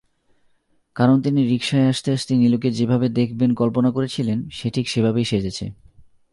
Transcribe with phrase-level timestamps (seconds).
[0.95, 5.71] কারণ তিনি রিকশায় আসতে-আসতে নীলুকে যেভাবে দেখবেন কল্পনা করেছিলেন, সে ঠিক সেভাবেই সেজেছে।